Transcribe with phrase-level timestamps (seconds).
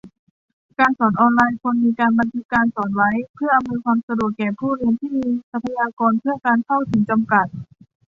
[0.79, 7.47] การสอนออนไลน์ ควรมีการบันทึกการสอนไว้ เพื่ออำนวยความสะดวกแก่ผู้เรียนที่มีทรัพยากรเพื่อการเข้าถึงจำกัด